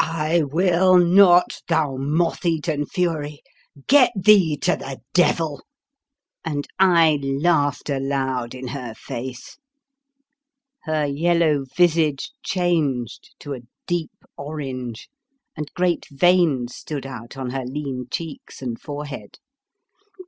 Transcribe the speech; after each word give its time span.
I 0.00 0.42
will 0.42 0.96
not, 0.98 1.62
thou 1.68 1.94
moth 1.96 2.44
eaten 2.44 2.86
fury! 2.86 3.40
get 3.86 4.10
thee 4.16 4.56
to 4.62 4.74
the 4.74 4.98
devil!" 5.14 5.62
and 6.44 6.66
I 6.76 7.20
laughed 7.22 7.88
aloud 7.88 8.52
in 8.52 8.66
her 8.66 8.94
face. 8.94 9.58
83 10.84 10.84
The 10.84 10.84
Fearsome 10.84 10.94
Island 10.94 11.18
Her 11.20 11.20
yellow 11.46 11.64
visage 11.76 12.30
changed 12.42 13.34
to 13.38 13.54
a 13.54 13.60
deep 13.86 14.10
orange, 14.36 15.08
and 15.56 15.72
great 15.74 16.08
veins 16.10 16.74
stood 16.74 17.06
out 17.06 17.36
on 17.36 17.50
her 17.50 17.64
lean 17.64 18.08
cheeks 18.10 18.60
and 18.60 18.80
forehead. 18.80 19.38